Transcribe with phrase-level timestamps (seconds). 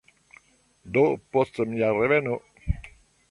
[0.95, 1.03] Do,
[1.37, 2.39] post mia reveno